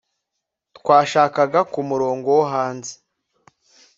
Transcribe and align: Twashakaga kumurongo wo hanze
Twashakaga 0.77 1.59
kumurongo 1.71 2.27
wo 2.37 2.43
hanze 2.53 2.93